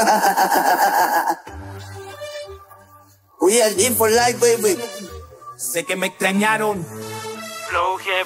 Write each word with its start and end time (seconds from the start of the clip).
We 3.40 3.62
are 3.62 3.70
for 3.96 4.10
life, 4.10 4.38
baby. 4.40 4.76
Sé 5.56 5.84
que 5.84 5.96
me 5.96 6.08
extrañaron, 6.08 6.86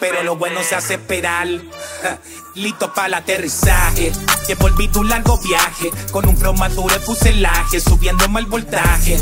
pero 0.00 0.22
lo 0.22 0.36
bueno 0.36 0.62
se 0.62 0.74
hace 0.74 0.94
esperar. 0.94 1.48
Listo 2.54 2.92
para 2.94 3.06
el 3.08 3.14
aterrizaje. 3.14 4.12
Que 4.46 4.54
volví 4.54 4.88
tu 4.88 5.04
largo 5.04 5.38
viaje. 5.38 5.90
Con 6.10 6.28
un 6.28 6.36
flow 6.36 6.54
maduro 6.54 6.94
de 6.94 7.00
fuselaje. 7.00 7.80
Subiendo 7.80 8.28
mal 8.28 8.46
voltaje. 8.46 9.18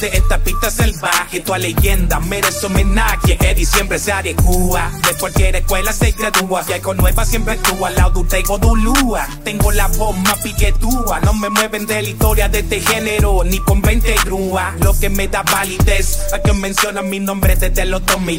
De 0.00 0.08
esta 0.08 0.38
pista 0.38 0.70
salvaje. 0.70 1.40
Tu 1.40 1.54
leyenda 1.54 2.20
merece 2.20 2.66
homenaje. 2.66 3.38
Eddie 3.40 3.66
siempre 3.66 3.98
se 3.98 4.12
adecua. 4.12 4.90
De 5.06 5.14
cualquier 5.18 5.56
escuela 5.56 5.92
se 5.92 6.10
gradúa. 6.12 6.64
Y 6.76 6.80
con 6.80 6.96
nueva 6.96 7.24
siempre 7.24 7.54
actúa. 7.54 7.90
Lado 7.90 8.24
tengo 8.24 8.58
Dulúa. 8.58 9.26
Tengo 9.44 9.72
la 9.72 9.88
voz 9.88 10.16
más 10.18 10.38
piquetúa. 10.40 11.20
No 11.20 11.32
me 11.34 11.48
mueven 11.48 11.86
de 11.86 12.02
la 12.02 12.08
historia 12.08 12.48
de 12.48 12.58
este 12.60 12.80
género. 12.80 13.42
Ni 13.44 13.58
con 13.60 13.80
20 13.80 14.15
Lo 14.80 14.98
que 14.98 15.08
me 15.10 15.28
da 15.28 15.42
validez. 15.42 16.32
A 16.32 16.38
que 16.38 16.52
mencionan 16.52 17.08
mi 17.08 17.20
nombre 17.20 17.56
desde 17.56 17.84
los 17.84 18.04
2000 18.06 18.36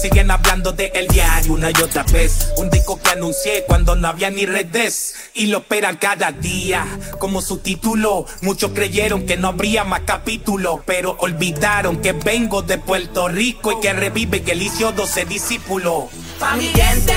Siguen 0.00 0.30
hablando 0.30 0.72
de 0.72 0.90
el 0.94 1.08
diario 1.08 1.52
una 1.52 1.70
y 1.70 1.82
otra 1.82 2.02
vez. 2.04 2.52
Un 2.56 2.70
disco 2.70 3.00
que 3.00 3.10
anuncié 3.10 3.64
cuando 3.66 3.94
no 3.94 4.08
había 4.08 4.30
ni 4.30 4.46
redes. 4.46 5.14
Y 5.34 5.46
lo 5.46 5.58
esperan 5.58 5.96
cada 5.96 6.32
día 6.32 6.86
como 7.18 7.42
su 7.42 7.58
título. 7.58 8.26
Muchos 8.40 8.72
creyeron 8.72 9.26
que 9.26 9.36
no 9.36 9.48
habría 9.48 9.84
más 9.84 10.00
capítulos. 10.00 10.80
Pero 10.86 11.16
olvidaron 11.20 11.98
que 11.98 12.12
vengo 12.12 12.62
de 12.62 12.78
Puerto 12.78 13.28
Rico 13.28 13.72
y 13.72 13.80
que 13.80 13.92
revive 13.92 14.42
que 14.42 14.52
el 14.52 14.62
12 14.94 15.24
discípulo. 15.26 16.08
Pa' 16.38 16.56
mi 16.56 16.66
gente 16.66 17.12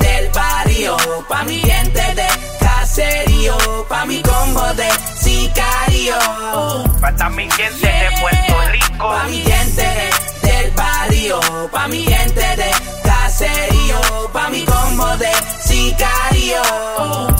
del 0.00 0.28
barrio, 0.30 0.96
pa' 1.28 1.42
mi 1.44 1.58
gente 1.60 2.00
de 2.14 2.59
caserío, 2.90 3.86
pa' 3.88 4.04
mi 4.04 4.20
combo 4.20 4.66
de 4.74 4.88
sicario. 5.22 6.18
Pa' 7.00 7.28
mi 7.30 7.48
gente 7.50 7.86
de 7.86 8.20
Puerto 8.20 8.54
Rico, 8.72 9.08
pa' 9.08 9.24
mi 9.28 9.42
gente 9.42 10.10
del 10.42 10.70
barrio, 10.72 11.40
pa' 11.70 11.86
mi 11.86 12.04
gente 12.04 12.40
de 12.40 12.70
caserío, 13.04 14.00
pa' 14.32 14.48
mi 14.48 14.64
combo 14.64 15.06
de 15.18 15.30
sicario. 15.64 16.62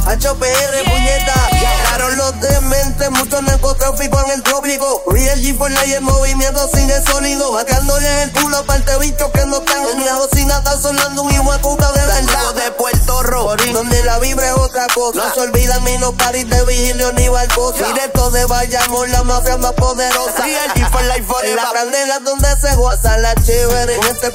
HPR, 0.06 0.84
puñeta, 0.84 1.34
llegaron 1.50 2.16
los 2.16 2.40
dementes, 2.40 3.10
mucho 3.10 3.42
narcotráfico 3.42 4.20
en 4.26 4.30
el 4.30 4.42
trópico. 4.44 5.02
Real 5.08 5.40
G 5.40 5.58
por 5.58 5.70
la 5.70 5.84
y 5.84 5.94
el 5.94 6.02
movimiento 6.02 6.68
sin 6.68 6.88
el 6.88 7.04
sonido. 7.04 7.58
Sacándole 7.58 8.22
el 8.22 8.32
culo 8.32 8.58
aparte 8.58 8.98
bichos 8.98 9.30
que 9.32 9.44
no 9.46 9.58
están 9.58 9.82
en 9.82 10.30
sin 10.32 10.46
nada 10.46 10.80
sonando 10.80 11.22
un 11.22 11.32
hijo 11.32 11.52
de 11.52 11.58
puta 11.58 11.90
de 11.92 12.22
lado 12.22 12.52
de 12.52 12.70
Donde 13.22 14.02
la 14.04 14.18
vibra 14.18 14.46
es 14.48 14.54
otra 14.54 14.86
cosa. 14.94 15.18
No 15.18 15.34
se 15.34 15.40
olvidan 15.40 15.84
ni 15.84 15.98
los 15.98 16.14
paris 16.14 16.48
de 16.48 16.64
vigilio 16.64 17.12
ni 17.12 17.28
barcosa. 17.28 17.86
Directo 17.86 18.30
de 18.30 18.46
Bayamón, 18.46 19.10
la 19.12 19.22
mafia 19.24 19.56
más 19.58 19.72
poderosa. 19.72 20.42
G 20.74 20.90
for 20.90 21.02
life 21.02 21.24
for 21.24 21.44
La 21.44 21.70
candela 21.72 22.18
donde 22.20 22.48
se 22.60 22.74
goza 22.76 23.18
la 23.18 23.34
chévere. 23.34 23.94
En 23.96 24.04
este 24.04 24.30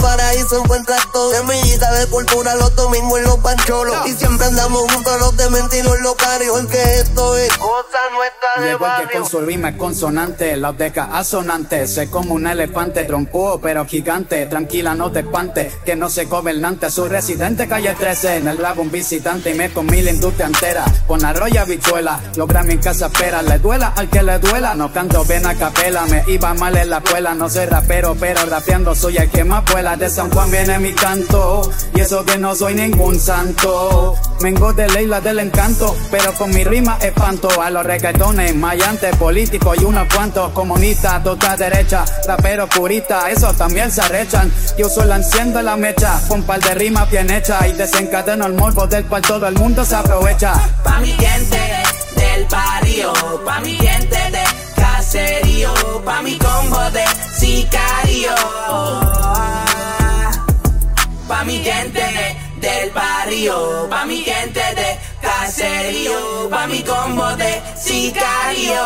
paraíso 0.46 0.64
encuentras 0.64 1.12
todo. 1.12 1.32
Semillita 1.32 1.92
de 1.94 2.08
cultura 2.08 2.56
los 2.56 2.76
domingos 2.76 3.20
en 3.20 3.26
los 3.26 3.38
pancholos. 3.38 3.96
Y 4.08 4.14
siempre 4.14 4.48
andamos 4.48 4.82
juntos 4.92 5.20
los 5.20 5.38
de 5.38 5.50
mentiros 5.50 6.00
los 6.02 6.16
carios. 6.16 6.66
Que 6.68 7.00
esto 7.00 7.38
es 7.38 7.58
cosa 7.58 8.00
nuestra 8.14 8.64
de 8.64 8.70
que 8.70 8.76
barrio. 8.76 9.10
con 9.14 9.30
su 9.30 9.42
rima 9.42 9.78
consonante, 9.78 10.56
la 10.58 10.70
oteca 10.70 11.10
asonante, 11.14 11.88
sé 11.88 12.10
como 12.10 12.34
un 12.34 12.48
elefante, 12.48 13.04
trompudo 13.04 13.60
pero 13.60 13.86
gigante, 13.86 14.46
tranquila 14.46 14.96
no 14.96 15.12
te 15.12 15.20
espante, 15.20 15.72
que 15.86 15.96
no 15.96 16.10
se 16.10 16.26
gobernante, 16.26 16.90
su 16.90 17.06
residente 17.06 17.68
calle 17.68 17.94
13, 17.94 18.38
en 18.38 18.48
el 18.48 18.62
lago 18.62 18.82
un 18.82 18.92
visitante. 18.92 19.52
Y 19.52 19.54
me 19.54 19.72
comí 19.72 20.02
la 20.02 20.12
industria 20.12 20.48
entera, 20.48 20.86
con 21.08 21.24
arroya 21.24 21.66
bichuela, 21.66 22.20
logra 22.36 22.64
mi 22.64 22.78
casa 22.78 23.08
espera, 23.08 23.42
le 23.42 23.60
duela 23.60 23.94
al 23.96 24.10
que 24.10 24.24
le 24.24 24.40
duela, 24.40 24.76
no 24.76 24.92
canto 24.92 25.24
bien 25.26 25.46
a 25.46 25.56
capela, 25.56 26.06
me 26.06 26.24
iba 26.28 26.54
mal 26.54 26.76
en 26.78 26.90
la 26.90 26.98
escuela, 26.98 27.34
no 27.34 27.50
soy 27.50 27.66
rapero, 27.66 28.16
pero 28.20 28.46
rapeando 28.46 28.96
soy 28.96 29.18
el 29.18 29.30
que 29.30 29.44
más 29.44 29.64
vuela, 29.72 29.96
de 29.96 30.10
San 30.10 30.30
Juan 30.36 30.52
viene 30.52 30.80
mi 30.80 30.92
canto, 30.92 31.72
y 31.94 32.02
eso 32.02 32.26
que 32.26 32.38
no 32.38 32.54
soy 32.56 32.74
ningún 32.74 33.18
santo, 33.18 34.16
vengo 34.42 34.74
de 34.74 34.86
Leila 34.90 35.22
del 35.22 35.40
encanto, 35.40 35.96
pero 36.12 36.34
con 36.34 36.50
mi 36.54 36.66
rima 36.66 36.98
espanto 37.00 37.48
a 37.62 37.70
los 37.70 37.86
reggaetones, 37.86 38.54
mayante, 38.54 39.12
políticos 39.16 39.78
y 39.80 39.86
unos 39.86 40.14
cuantos 40.14 40.52
comunistas, 40.52 41.24
toda 41.24 41.56
derecha, 41.56 42.04
raperos 42.28 42.68
puristas, 42.70 43.30
esos 43.30 43.56
también 43.56 43.90
se 43.90 44.02
arrechan. 44.02 44.52
Yo 44.78 44.90
solo 44.90 45.16
enciendo 45.16 45.62
la 45.62 45.78
mecha, 45.78 46.20
con 46.28 46.44
par 46.44 46.60
de 46.60 46.76
rimas 46.76 47.10
bien 47.10 47.30
hechas 47.32 47.66
y 47.70 47.72
desencadeno 47.72 48.46
el 48.46 48.56
morbo 48.56 48.88
del 48.88 49.06
cual 49.06 49.22
todo 49.22 49.48
el 49.48 49.56
mundo 49.56 49.86
se 49.86 49.96
aprovecha. 49.96 50.54
Pa' 50.84 51.00
mi 51.00 51.14
gente 51.14 51.62
del 52.18 52.46
barrio, 52.48 53.14
pa' 53.46 53.62
mi 53.62 53.78
gente 53.78 54.18
de 54.32 54.44
caserío, 54.76 55.72
pa' 56.04 56.22
mi 56.22 56.38
combo 56.38 56.92
de 56.92 57.06
sicario. 57.40 58.36
Pa' 61.28 61.44
mi 61.44 61.58
gente 61.58 62.04
del 62.58 62.92
barrio, 62.92 63.88
pa' 63.90 64.06
mi 64.06 64.18
gente 64.18 64.60
de 64.60 65.00
caserío, 65.22 66.50
pa' 66.50 66.68
mi 66.68 66.84
combo 66.84 67.36
de 67.36 67.62
sicario. 67.76 68.86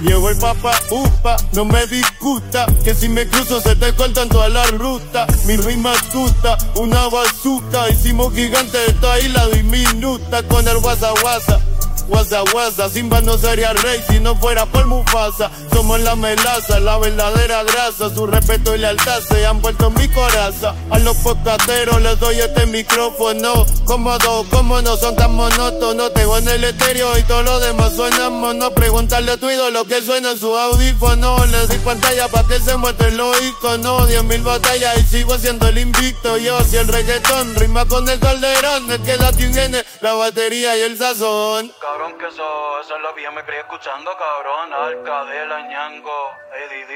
Llevo 0.00 0.28
el 0.30 0.36
papa 0.36 0.78
upa, 0.90 1.36
no 1.52 1.64
me 1.64 1.86
disgusta 1.86 2.66
Que 2.84 2.94
si 2.94 3.08
me 3.08 3.26
cruzo 3.26 3.62
se 3.62 3.74
te 3.76 3.94
cortan 3.94 4.28
toda 4.28 4.50
la 4.50 4.66
ruta 4.66 5.26
Mi 5.46 5.56
rima 5.56 5.92
astuta, 5.92 6.58
una 6.76 7.08
bazooka 7.08 7.88
Hicimos 7.88 8.34
gigante 8.34 8.78
esta 8.86 9.18
isla 9.18 9.46
diminuta 9.48 10.42
Con 10.42 10.68
el 10.68 10.78
guasa 10.80 11.12
guasa 11.22 11.60
Guasa 12.08 12.42
guasa, 12.52 12.88
Simba 12.88 13.20
no 13.20 13.36
sería 13.36 13.72
rey 13.72 14.00
si 14.08 14.20
no 14.20 14.36
fuera 14.36 14.64
por 14.66 14.86
Mufasa. 14.86 15.50
Somos 15.72 16.00
la 16.00 16.14
melaza, 16.14 16.78
la 16.78 16.98
verdadera 16.98 17.64
grasa. 17.64 18.14
Su 18.14 18.26
respeto 18.26 18.74
y 18.74 18.78
lealtad 18.78 19.20
se 19.20 19.44
han 19.44 19.60
vuelto 19.60 19.88
en 19.88 19.94
mi 19.94 20.08
coraza. 20.08 20.74
A 20.90 20.98
los 21.00 21.16
podcasteros 21.18 22.00
les 22.00 22.18
doy 22.20 22.38
este 22.38 22.66
micrófono. 22.66 23.66
Cómodo, 23.84 24.46
como 24.50 24.80
no 24.82 24.96
son 24.96 25.16
tan 25.16 25.34
monótonos. 25.34 26.12
Tengo 26.14 26.38
en 26.38 26.48
el 26.48 26.64
estéreo 26.64 27.18
y 27.18 27.22
todo 27.24 27.42
lo 27.42 27.58
demás 27.58 27.94
suena 27.96 28.30
mono. 28.30 28.70
Preguntarle 28.70 29.32
a 29.32 29.36
tu 29.36 29.50
ídolo 29.50 29.84
que 29.84 30.00
suena 30.00 30.30
en 30.30 30.38
su 30.38 30.56
audífono. 30.56 31.44
Le 31.46 31.66
di 31.66 31.78
pantalla 31.78 32.28
pa' 32.28 32.46
que 32.46 32.60
se 32.60 32.76
muestren 32.76 33.16
los 33.16 33.36
iconos 33.42 34.08
Diez 34.08 34.22
mil 34.22 34.42
batallas 34.42 34.96
y 34.98 35.02
sigo 35.02 35.36
siendo 35.38 35.68
el 35.68 35.78
invicto. 35.78 36.36
Yo 36.36 36.62
si 36.62 36.76
el 36.76 36.86
reggaetón 36.86 37.54
rima 37.56 37.84
con 37.84 38.08
el 38.08 38.20
calderón. 38.20 38.90
Es 38.92 39.00
que 39.00 39.16
la 39.16 39.32
tiene 39.32 39.84
la 40.00 40.14
batería 40.14 40.76
y 40.76 40.82
el 40.82 40.96
sazón 40.96 41.72
Cabrón, 41.96 42.18
que 42.18 42.26
eso, 42.26 42.80
eso 42.82 42.94
es 42.94 43.00
lo 43.00 43.14
que 43.14 43.22
yo 43.22 43.32
me 43.32 43.42
crié 43.42 43.60
escuchando, 43.60 44.10
cabrón. 44.18 44.70
Alcadela, 44.70 45.62
Ñango, 45.62 46.30
ADD, 46.52 46.92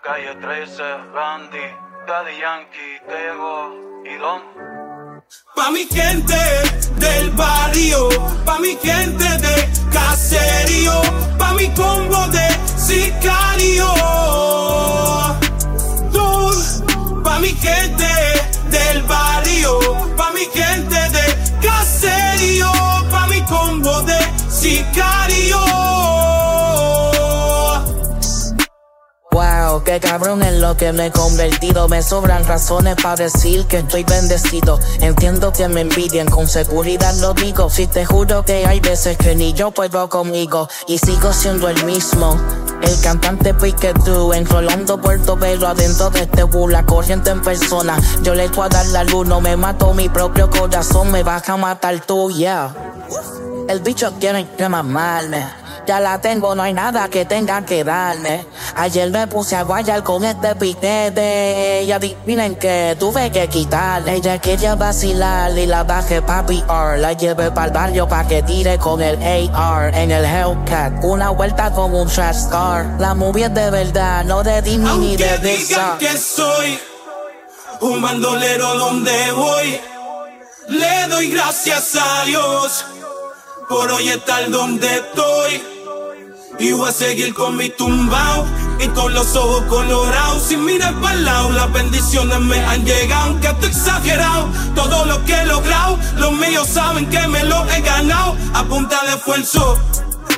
Calle 0.00 0.34
13, 0.36 0.82
Randy, 1.12 1.76
Daddy 2.06 2.38
Yankee, 2.38 3.00
Tego 3.06 4.02
y 4.02 4.14
Don. 4.14 4.40
Pa' 5.54 5.70
mi 5.70 5.84
gente 5.84 6.38
del 6.94 7.30
barrio, 7.32 8.08
pa' 8.46 8.58
mi 8.60 8.76
gente 8.76 9.28
de 9.44 9.68
caserío, 9.92 11.02
pa' 11.38 11.52
mi 11.52 11.68
combo 11.74 12.26
de 12.28 12.48
sicario. 12.78 13.92
Dul, 16.12 17.22
pa' 17.22 17.38
mi 17.40 17.50
gente 17.50 18.08
del 18.70 19.02
barrio, 19.02 19.80
pa' 20.16 20.30
mi 20.30 20.46
gente 20.46 20.98
de 21.10 21.26
caserío, 21.60 22.72
pa' 23.10 23.26
mi 23.26 23.42
combo 23.42 24.00
de 24.00 24.19
sicario. 24.60 25.56
Wow, 29.32 29.82
qué 29.84 30.00
cabrón 30.00 30.42
en 30.42 30.60
lo 30.60 30.76
que 30.76 30.92
me 30.92 31.06
he 31.06 31.10
convertido. 31.10 31.88
Me 31.88 32.02
sobran 32.02 32.44
razones 32.44 32.96
para 32.96 33.16
decir 33.16 33.64
que 33.66 33.78
estoy 33.78 34.04
bendecido. 34.04 34.78
Entiendo 35.00 35.52
que 35.52 35.66
me 35.68 35.80
envidian, 35.80 36.28
con 36.28 36.46
seguridad 36.46 37.14
lo 37.20 37.32
digo. 37.32 37.70
Si 37.70 37.86
te 37.86 38.04
juro 38.04 38.44
que 38.44 38.66
hay 38.66 38.80
veces 38.80 39.16
que 39.16 39.34
ni 39.34 39.54
yo 39.54 39.70
puedo 39.70 40.10
conmigo. 40.10 40.68
Y 40.86 40.98
sigo 40.98 41.32
siendo 41.32 41.68
el 41.70 41.82
mismo. 41.84 42.36
El 42.82 43.00
cantante 43.00 43.54
Pique 43.54 43.94
tú, 44.04 44.34
enrolando 44.34 45.00
Puerto 45.00 45.36
Velo 45.36 45.68
adentro 45.68 46.10
de 46.10 46.20
este 46.20 46.42
bull, 46.42 46.72
la 46.72 46.84
corriente 46.84 47.30
en 47.30 47.40
persona. 47.40 47.98
Yo 48.22 48.34
le 48.34 48.44
echo 48.44 48.62
a 48.62 48.68
dar 48.68 48.86
la 48.88 49.04
luz, 49.04 49.26
no 49.26 49.40
me 49.40 49.56
mato 49.56 49.94
mi 49.94 50.08
propio 50.08 50.50
corazón, 50.50 51.10
me 51.12 51.22
vas 51.22 51.48
a 51.48 51.56
matar 51.56 52.00
tú, 52.00 52.30
yeah. 52.30 52.74
El 53.70 53.78
bicho 53.78 54.12
quiere 54.18 54.48
que 54.58 54.68
mamarme. 54.68 55.46
Ya 55.86 56.00
la 56.00 56.20
tengo, 56.20 56.56
no 56.56 56.62
hay 56.64 56.72
nada 56.72 57.08
que 57.08 57.24
tenga 57.24 57.64
que 57.64 57.84
darme. 57.84 58.44
Ayer 58.74 59.08
me 59.12 59.28
puse 59.28 59.54
a 59.54 59.62
guayar 59.62 60.02
con 60.02 60.24
este 60.24 60.56
piquete. 60.56 61.84
Y 61.84 61.92
adivinen 61.92 62.56
que 62.56 62.96
tuve 62.98 63.30
que 63.30 63.46
quitarle. 63.46 64.14
Ella 64.14 64.40
quería 64.40 64.74
vacilar 64.74 65.56
y 65.56 65.66
la 65.66 65.84
bajé 65.84 66.20
pa' 66.20 66.44
PR. 66.44 66.98
La 66.98 67.12
llevé 67.12 67.52
pa'l 67.52 67.70
barrio 67.70 68.08
pa' 68.08 68.26
que 68.26 68.42
tire 68.42 68.76
con 68.78 69.00
el 69.00 69.16
AR. 69.54 69.94
En 69.94 70.10
el 70.10 70.24
Hellcat, 70.24 71.04
una 71.04 71.30
vuelta 71.30 71.70
con 71.70 71.94
un 71.94 72.08
trash 72.08 72.48
car. 72.50 72.96
La 72.98 73.14
movie 73.14 73.44
es 73.44 73.54
de 73.54 73.70
verdad, 73.70 74.24
no 74.24 74.42
de 74.42 74.62
Disney 74.62 74.98
ni 74.98 75.16
de 75.16 75.30
Aunque 75.30 75.46
digan 75.46 75.58
Pixar. 75.58 75.98
que 75.98 76.18
soy 76.18 76.80
un 77.82 78.02
bandolero 78.02 78.74
donde 78.74 79.30
voy, 79.30 79.80
le 80.68 81.06
doy 81.08 81.30
gracias 81.30 81.94
a 81.94 82.24
Dios 82.24 82.84
por 83.70 83.88
hoy 83.92 84.08
estar 84.08 84.50
donde 84.50 84.96
estoy. 84.96 85.62
Y 86.58 86.72
voy 86.72 86.88
a 86.88 86.92
seguir 86.92 87.32
con 87.32 87.56
mi 87.56 87.70
tumbao 87.70 88.44
y 88.80 88.88
con 88.88 89.14
los 89.14 89.34
ojos 89.36 89.62
colorados. 89.66 90.42
Sin 90.42 90.64
mirar 90.64 91.00
para 91.00 91.14
el 91.14 91.24
lado, 91.24 91.52
las 91.52 91.72
bendiciones 91.72 92.40
me 92.40 92.58
han 92.58 92.84
llegado. 92.84 93.30
Aunque 93.30 93.46
estoy 93.46 93.70
exagerado, 93.70 94.48
todo 94.74 95.04
lo 95.06 95.24
que 95.24 95.34
he 95.34 95.46
logrado, 95.46 95.96
los 96.16 96.32
míos 96.32 96.66
saben 96.66 97.08
que 97.08 97.26
me 97.28 97.44
lo 97.44 97.64
he 97.70 97.80
ganado 97.80 98.36
a 98.52 98.64
punta 98.64 99.04
de 99.04 99.14
esfuerzo 99.14 99.78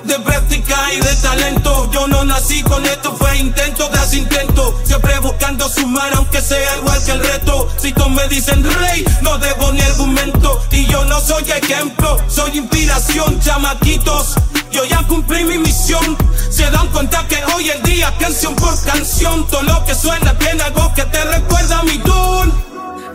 de 0.04 0.18
práctica 0.18 0.92
y 0.92 1.00
de 1.00 1.14
talento. 1.16 1.90
Yo 1.92 2.06
no 2.06 2.24
nací 2.24 2.62
con 2.62 2.84
esto, 2.84 3.14
fue 3.16 3.36
intento 3.38 3.88
tras 3.88 4.14
intento. 4.14 4.78
Siempre 4.84 5.18
buscando 5.20 5.68
sumar, 5.68 6.12
aunque 6.14 6.40
sea 6.40 6.76
igual 6.78 7.02
que 7.04 7.12
el 7.12 7.20
reto. 7.20 7.68
Si 7.78 7.92
todos 7.92 8.10
me 8.10 8.26
dicen 8.28 8.64
rey, 8.64 9.04
no 9.22 9.38
debo 9.38 9.72
ni 9.72 9.80
argumento. 9.80 10.62
Y 10.70 10.86
yo 10.86 11.04
no 11.04 11.20
soy 11.20 11.44
ejemplo, 11.50 12.16
soy 12.28 12.58
inspiración, 12.58 13.40
chamaquitos. 13.40 14.34
Yo 14.70 14.84
ya 14.84 15.06
cumplí 15.06 15.44
mi 15.44 15.58
misión. 15.58 16.16
Se 16.50 16.70
dan 16.70 16.88
cuenta 16.88 17.26
que 17.28 17.42
hoy 17.54 17.70
en 17.70 17.82
día, 17.82 18.14
canción 18.18 18.54
por 18.56 18.80
canción, 18.84 19.46
todo 19.46 19.62
lo 19.62 19.84
que 19.84 19.94
suena 19.94 20.36
tiene 20.38 20.62
algo 20.62 20.92
que 20.94 21.04
te 21.04 21.24
recuerda 21.24 21.80
a 21.80 21.82
mi 21.82 21.98
don. 21.98 22.52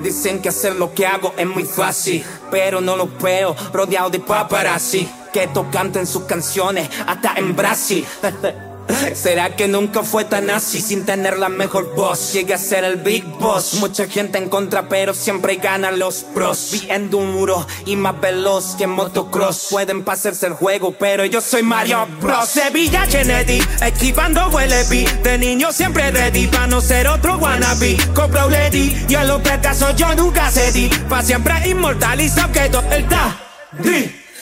Dicen 0.02 0.42
que 0.42 0.50
hacer 0.50 0.76
lo 0.76 0.94
que 0.94 1.08
hago 1.08 1.34
es 1.38 1.48
muy 1.48 1.66
fácil, 1.66 2.24
pero 2.52 2.82
no 2.82 2.96
lo 2.96 3.10
veo 3.20 3.56
rodeado 3.74 4.10
de 4.10 4.20
paparazzi 4.20 5.10
que 5.38 5.48
tocan 5.50 6.08
sus 6.08 6.24
canciones 6.24 6.90
hasta 7.06 7.36
en 7.36 7.56
Brasil. 7.56 8.04
¿Será 9.14 9.56
que 9.56 9.68
nunca 9.68 10.02
fue 10.02 10.26
tan 10.26 10.50
así 10.50 10.82
sin 10.82 11.06
tener 11.06 11.38
la 11.38 11.48
mejor 11.50 11.94
voz? 11.94 12.34
Llegué 12.34 12.56
a 12.56 12.58
ser 12.58 12.84
el 12.84 12.96
big 12.96 13.24
boss. 13.24 13.76
Mucha 13.76 14.08
gente 14.08 14.40
en 14.40 14.50
contra, 14.50 14.90
pero 14.90 15.14
siempre 15.14 15.58
ganan 15.58 16.00
los 16.00 16.24
pros. 16.24 16.70
Bien 16.72 17.12
duro 17.12 17.68
y 17.86 17.96
más 17.96 18.20
veloz 18.20 18.76
que 18.78 18.88
motocross. 18.88 19.68
Pueden 19.70 20.04
pasarse 20.04 20.48
el 20.48 20.54
juego, 20.54 20.94
pero 20.94 21.24
yo 21.26 21.40
soy 21.40 21.62
Mario 21.62 22.08
Bros. 22.20 22.50
Sevilla 22.50 23.06
Kennedy, 23.06 23.62
esquivando 23.80 24.48
huele 24.48 24.86
De 25.22 25.38
niño 25.38 25.72
siempre 25.72 26.10
ready, 26.10 26.48
para 26.48 26.66
no 26.66 26.82
ser 26.82 27.08
otro 27.10 27.38
wannabe. 27.38 27.96
Compro 28.16 28.50
ready, 28.50 29.06
y 29.08 29.14
a 29.14 29.24
los 29.24 29.44
fracasos 29.44 29.96
yo 29.98 30.16
nunca 30.16 30.50
cedí. 30.50 30.90
Pa' 31.08 31.22
siempre 31.22 31.70
inmortalizado 31.70 32.52
quedó 32.52 32.82
el 32.90 33.08
da. 33.08 33.38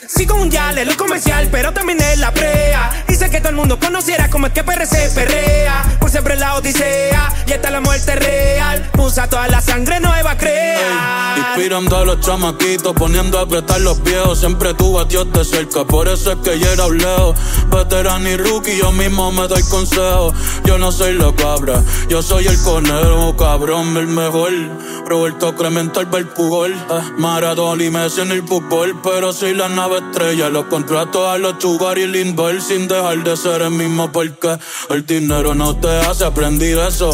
Sigo 0.08 0.36
un 0.36 0.50
yale, 0.50 0.84
lo 0.84 0.96
comercial, 0.96 1.48
pero 1.50 1.72
también 1.72 2.00
es 2.00 2.18
la 2.18 2.32
prea. 2.32 3.04
Dice 3.08 3.28
que 3.28 3.40
todo 3.40 3.50
el 3.50 3.56
mundo 3.56 3.78
conociera 3.78 4.30
como 4.30 4.46
es 4.46 4.52
que 4.52 4.62
PRC 4.62 5.10
perrea. 5.14 5.82
Por 5.98 6.10
siempre 6.10 6.36
la 6.36 6.54
odisea, 6.54 7.32
y 7.46 7.52
está 7.52 7.70
la 7.70 7.80
muerte 7.80 8.14
real. 8.14 8.88
Usa 8.98 9.28
toda 9.28 9.48
la 9.48 9.60
sangre 9.60 9.98
nueva, 9.98 10.36
crea. 10.36 11.34
inspirando 11.36 11.96
a 11.96 12.04
los 12.04 12.20
chamaquitos, 12.20 12.94
poniendo 12.94 13.38
a 13.38 13.42
apretar 13.42 13.80
los 13.80 14.02
viejos. 14.02 14.38
Siempre 14.38 14.74
tuvo 14.74 15.00
a 15.00 15.04
Dios 15.06 15.32
de 15.32 15.44
cerca, 15.44 15.84
por 15.84 16.08
eso 16.08 16.32
es 16.32 16.38
que 16.38 16.58
yo 16.58 16.70
era 16.70 16.86
un 16.86 16.98
leo. 16.98 17.34
Veterano 17.70 18.28
y 18.28 18.36
rookie, 18.36 18.78
yo 18.78 18.92
mismo 18.92 19.32
me 19.32 19.48
doy 19.48 19.62
consejo. 19.64 20.32
Yo 20.64 20.78
no 20.78 20.92
soy 20.92 21.14
la 21.14 21.32
cabra, 21.34 21.82
yo 22.08 22.22
soy 22.22 22.46
el 22.46 22.60
conejo, 22.62 23.36
cabrón, 23.36 23.96
el 23.96 24.06
mejor. 24.06 24.52
Roberto 25.06 25.54
Clemente, 25.54 26.00
el 26.00 26.28
Pugol. 26.28 26.72
Eh, 26.72 27.00
Maradona 27.18 27.82
y 27.82 27.90
Messi 27.90 28.20
en 28.20 28.32
el 28.32 28.46
fútbol, 28.46 29.00
pero 29.02 29.32
soy 29.32 29.54
la 29.54 29.68
nave 29.68 29.95
estrella. 29.96 30.48
Los 30.48 30.66
contratos 30.66 31.28
a 31.28 31.38
los 31.38 31.58
chugar 31.58 31.98
y 31.98 32.06
Lindbergh 32.06 32.60
sin 32.60 32.88
dejar 32.88 33.22
de 33.24 33.36
ser 33.36 33.62
el 33.62 33.70
mismo 33.70 34.10
porque 34.12 34.58
el 34.90 35.06
dinero 35.06 35.54
no 35.54 35.76
te 35.76 35.88
hace 35.88 36.24
aprender 36.24 36.78
eso. 36.78 37.10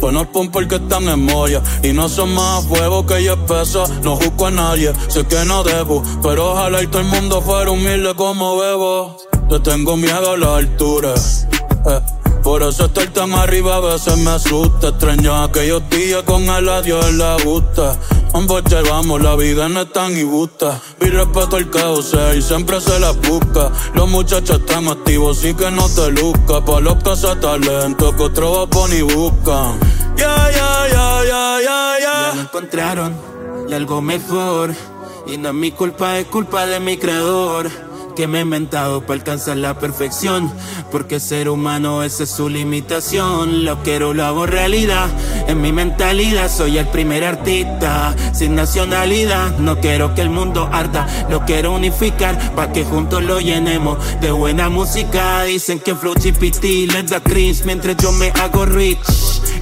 Pues 0.00 0.14
no 0.14 0.30
pum 0.32 0.50
porque 0.50 0.76
están 0.76 1.08
en 1.08 1.24
moya 1.24 1.62
y 1.82 1.92
no 1.92 2.08
son 2.08 2.34
más 2.34 2.64
huevos 2.66 3.04
que 3.06 3.22
yo 3.22 3.36
peso. 3.46 3.86
No 4.02 4.16
juzgo 4.16 4.46
a 4.46 4.50
nadie, 4.50 4.92
sé 5.08 5.26
que 5.26 5.44
no 5.44 5.62
debo, 5.62 6.02
pero 6.22 6.52
ojalá 6.52 6.82
y 6.82 6.86
todo 6.86 7.02
el 7.02 7.08
mundo 7.08 7.42
fuera 7.42 7.70
humilde 7.70 8.14
como 8.14 8.56
bebo. 8.56 9.16
Yo 9.50 9.60
tengo 9.60 9.96
miedo 9.96 10.32
a 10.32 10.36
la 10.36 10.56
altura. 10.56 11.14
Eh. 11.86 12.00
Por 12.42 12.62
eso 12.62 12.86
estar 12.86 13.06
tan 13.08 13.32
arriba 13.34 13.76
a 13.76 13.80
veces 13.80 14.16
me 14.16 14.30
asusta. 14.30 14.88
Extraño 14.88 15.42
aquellos 15.42 15.88
días 15.90 16.22
con 16.22 16.42
el 16.48 16.68
adiós 16.68 17.06
en 17.06 17.18
la 17.18 17.36
gusta. 17.44 17.98
Ambos 18.32 18.62
llevamos, 18.64 19.20
la 19.20 19.34
vida 19.34 19.68
no 19.68 19.80
es 19.80 19.92
tan 19.92 20.16
injusta. 20.16 20.80
Mi 21.00 21.08
respeto 21.08 21.56
al 21.56 21.68
caos 21.68 22.14
y 22.36 22.42
siempre 22.42 22.80
se 22.80 22.98
la 23.00 23.10
busca. 23.10 23.72
Los 23.94 24.08
muchachos 24.08 24.60
están 24.60 24.86
activos, 24.88 25.44
y 25.44 25.54
que 25.54 25.70
no 25.70 25.88
te 25.88 26.10
luzca. 26.10 26.64
Pa' 26.64 26.80
los 26.80 26.96
talento 27.40 28.14
que 28.16 28.22
otros 28.22 28.68
va 28.68 28.94
y 28.94 29.02
buscan. 29.02 29.78
Ya, 30.16 30.50
ya, 30.50 30.88
ya, 30.88 31.24
ya, 31.24 31.60
ya, 31.60 31.96
ya. 32.00 32.34
Ya 32.34 32.40
encontraron 32.40 33.16
y 33.68 33.74
algo 33.74 34.00
mejor. 34.00 34.74
Y 35.26 35.36
no 35.36 35.48
es 35.48 35.54
mi 35.54 35.72
culpa, 35.72 36.18
es 36.18 36.26
culpa 36.26 36.66
de 36.66 36.78
mi 36.80 36.96
creador 36.96 37.89
que 38.20 38.26
me 38.26 38.40
he 38.40 38.42
inventado 38.42 39.00
para 39.00 39.14
alcanzar 39.14 39.56
la 39.56 39.78
perfección. 39.78 40.52
Porque 40.92 41.20
ser 41.20 41.48
humano 41.48 42.02
esa 42.02 42.24
es 42.24 42.30
su 42.30 42.50
limitación. 42.50 43.64
Lo 43.64 43.82
quiero, 43.82 44.12
lo 44.12 44.26
hago 44.26 44.44
realidad. 44.44 45.08
En 45.48 45.62
mi 45.62 45.72
mentalidad 45.72 46.50
soy 46.50 46.76
el 46.76 46.86
primer 46.88 47.24
artista 47.24 48.14
sin 48.34 48.54
nacionalidad. 48.54 49.56
No 49.56 49.80
quiero 49.80 50.14
que 50.14 50.20
el 50.20 50.28
mundo 50.28 50.68
arda, 50.70 51.06
lo 51.30 51.46
quiero 51.46 51.72
unificar 51.72 52.54
para 52.54 52.70
que 52.74 52.84
juntos 52.84 53.22
lo 53.22 53.40
llenemos 53.40 53.96
de 54.20 54.32
buena 54.32 54.68
música. 54.68 55.44
Dicen 55.44 55.78
que 55.80 55.94
Flow 55.94 56.12
GPT 56.12 56.92
les 56.92 57.08
da 57.08 57.20
cringe 57.20 57.64
mientras 57.64 57.96
yo 57.96 58.12
me 58.12 58.28
hago 58.32 58.66
rich. 58.66 58.98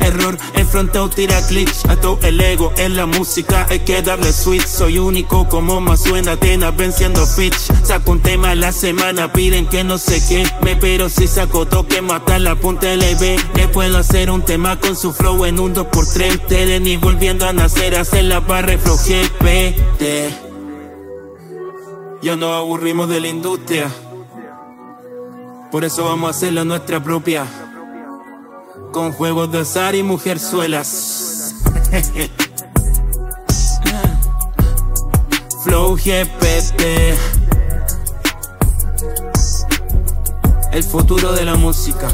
Error, 0.00 0.37
enfrentado 0.54 1.08
tira 1.08 1.40
glitch. 1.43 1.87
A 1.88 1.96
todo 1.96 2.19
el 2.22 2.40
ego 2.40 2.72
en 2.76 2.96
la 2.96 3.06
música 3.06 3.66
hay 3.70 3.81
que 3.81 4.02
darle 4.02 4.32
switch. 4.32 4.66
Soy 4.66 4.99
único 4.99 5.49
como 5.49 5.81
más 5.81 6.02
suena 6.02 6.32
Atenas 6.32 6.76
venciendo 6.76 7.26
Fitch. 7.26 7.72
Saco 7.84 8.12
un 8.12 8.20
tema 8.20 8.47
la 8.54 8.72
semana, 8.72 9.32
piden 9.32 9.66
que 9.66 9.84
no 9.84 9.98
sé 9.98 10.22
qué. 10.28 10.44
Me 10.62 10.76
pero 10.76 11.08
si 11.08 11.26
saco 11.26 11.66
toque, 11.66 12.00
matar 12.02 12.40
la 12.40 12.56
punta 12.56 12.86
LB. 12.94 13.36
Le 13.54 13.68
puedo 13.68 13.98
hacer 13.98 14.30
un 14.30 14.42
tema 14.42 14.78
con 14.78 14.96
su 14.96 15.12
flow 15.12 15.44
en 15.44 15.58
un 15.60 15.74
2x3. 15.74 16.46
Te 16.46 16.80
ni 16.80 16.96
volviendo 16.96 17.46
a 17.46 17.52
nacer, 17.52 17.96
hacer 17.96 18.24
la 18.24 18.40
barra 18.40 18.78
flow 18.78 18.96
GPT. 18.96 20.02
Ya 22.22 22.36
nos 22.36 22.56
aburrimos 22.56 23.08
de 23.08 23.20
la 23.20 23.28
industria. 23.28 23.88
Por 25.70 25.84
eso 25.84 26.04
vamos 26.04 26.28
a 26.28 26.30
hacerlo 26.30 26.64
nuestra 26.64 27.02
propia. 27.02 27.46
Con 28.92 29.12
juegos 29.12 29.52
de 29.52 29.60
azar 29.60 29.94
y 29.94 30.02
mujerzuelas. 30.02 31.54
Flow 35.64 35.96
GPT. 35.96 37.38
El 40.72 40.82
futuro 40.82 41.32
de 41.32 41.44
la 41.44 41.56
música. 41.56 42.08